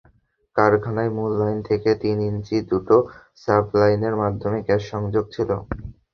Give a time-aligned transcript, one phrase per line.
[0.55, 2.95] কারখানায় মূল লাইন থেকে তিন ইঞ্চি দুটো
[3.43, 5.49] সাবলাইনের মাধ্যমে গ্যাস সংযোগ ছিল।